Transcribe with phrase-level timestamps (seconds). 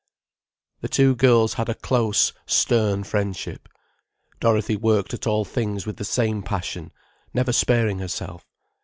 [0.79, 3.69] The two girls had a close, stern friendship.
[4.39, 6.91] Dorothy worked at all things with the same passion,
[7.35, 8.43] never sparing herself.